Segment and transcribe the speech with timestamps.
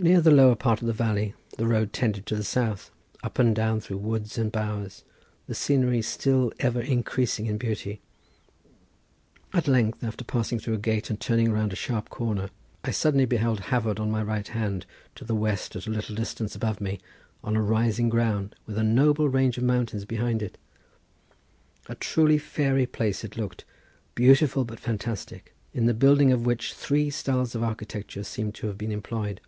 [0.00, 2.92] Near the lower part of the valley the road tended to the south,
[3.24, 5.02] up and down through woods and bowers,
[5.48, 8.00] the scenery still ever increasing in beauty.
[9.52, 12.50] At length, after passing through a gate and turning round a sharp corner,
[12.84, 16.54] I suddenly beheld Hafod on my right hand, to the west at a little distance
[16.54, 17.00] above me,
[17.42, 20.56] on a rising ground, with a noble range of mountains behind it.
[21.88, 23.64] A truly fairy place it looked,
[24.14, 28.78] beautiful but fantastic, in the building of which three styles of architecture seemed to have
[28.78, 29.40] been employed.